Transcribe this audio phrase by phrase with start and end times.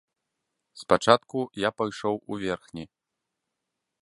[0.83, 2.85] Спачатку я пайшоў у верхні.